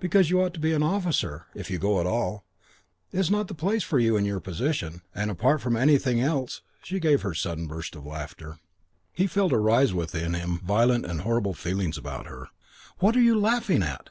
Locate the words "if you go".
1.54-2.00